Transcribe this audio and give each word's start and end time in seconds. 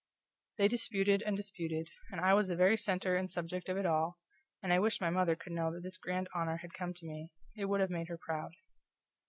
They 0.57 0.67
disputed 0.67 1.21
and 1.21 1.37
disputed, 1.37 1.87
and 2.09 2.19
I 2.19 2.33
was 2.33 2.47
the 2.47 2.55
very 2.55 2.75
center 2.75 3.15
of 3.17 3.29
subject 3.29 3.69
of 3.69 3.77
it 3.77 3.85
all, 3.85 4.17
and 4.63 4.73
I 4.73 4.79
wished 4.79 4.99
my 4.99 5.11
mother 5.11 5.35
could 5.35 5.53
know 5.53 5.71
that 5.71 5.83
this 5.83 5.97
grand 5.99 6.27
honor 6.33 6.57
had 6.57 6.73
come 6.73 6.95
to 6.95 7.05
me; 7.05 7.31
it 7.55 7.65
would 7.65 7.81
have 7.81 7.91
made 7.91 8.07
her 8.07 8.17
proud. 8.17 8.53